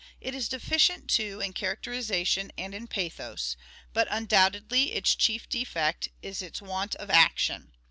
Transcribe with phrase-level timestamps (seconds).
[0.19, 3.55] It is deficient, too, in characterization and in pathos;
[3.93, 7.71] but undoubtedly its chief defect is its want of action